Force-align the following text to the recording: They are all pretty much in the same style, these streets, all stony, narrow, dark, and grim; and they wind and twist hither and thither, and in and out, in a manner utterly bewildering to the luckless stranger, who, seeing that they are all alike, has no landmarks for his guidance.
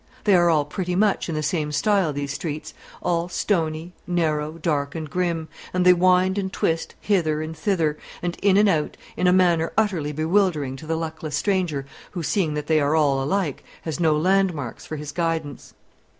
They 0.23 0.33
are 0.33 0.49
all 0.49 0.65
pretty 0.65 0.95
much 0.95 1.29
in 1.29 1.35
the 1.35 1.43
same 1.43 1.71
style, 1.71 2.11
these 2.11 2.33
streets, 2.33 2.73
all 3.03 3.29
stony, 3.29 3.93
narrow, 4.07 4.53
dark, 4.53 4.95
and 4.95 5.07
grim; 5.07 5.47
and 5.75 5.85
they 5.85 5.93
wind 5.93 6.39
and 6.39 6.51
twist 6.51 6.95
hither 6.99 7.39
and 7.43 7.55
thither, 7.55 7.99
and 8.23 8.35
in 8.41 8.57
and 8.57 8.67
out, 8.67 8.97
in 9.15 9.27
a 9.27 9.31
manner 9.31 9.71
utterly 9.77 10.11
bewildering 10.11 10.75
to 10.77 10.87
the 10.87 10.97
luckless 10.97 11.35
stranger, 11.35 11.85
who, 12.13 12.23
seeing 12.23 12.55
that 12.55 12.65
they 12.65 12.79
are 12.79 12.95
all 12.95 13.21
alike, 13.21 13.63
has 13.83 13.99
no 13.99 14.17
landmarks 14.17 14.87
for 14.87 14.95
his 14.95 15.11
guidance. 15.11 15.75